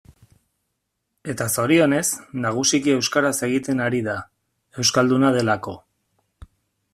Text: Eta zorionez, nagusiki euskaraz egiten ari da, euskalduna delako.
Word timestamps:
Eta 1.33 1.45
zorionez, 1.55 2.01
nagusiki 2.45 2.95
euskaraz 2.95 3.33
egiten 3.49 3.85
ari 3.89 4.01
da, 4.09 4.17
euskalduna 4.83 5.31
delako. 5.39 5.77